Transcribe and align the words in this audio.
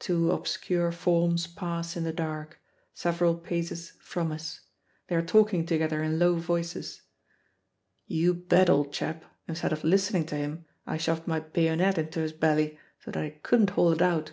Two 0.00 0.32
obscure 0.32 0.90
forms 0.90 1.46
pass 1.46 1.96
in 1.96 2.02
the 2.02 2.12
dark, 2.12 2.58
several 2.94 3.36
paces 3.36 3.90
from 4.00 4.32
us; 4.32 4.62
they 5.06 5.14
are 5.14 5.22
talking 5.22 5.64
together 5.64 6.02
in 6.02 6.18
low 6.18 6.34
voices 6.34 7.02
"You 8.08 8.34
bet, 8.34 8.68
old 8.68 8.92
chap, 8.92 9.24
instead 9.46 9.72
of 9.72 9.84
listening 9.84 10.26
to 10.26 10.34
him, 10.34 10.64
I 10.84 10.96
shoved 10.96 11.28
my 11.28 11.38
bayonet 11.38 11.96
into 11.96 12.18
his 12.18 12.32
belly 12.32 12.76
so 13.04 13.12
that 13.12 13.22
I 13.22 13.38
couldn't 13.44 13.70
haul 13.70 13.92
it 13.92 14.02
out." 14.02 14.32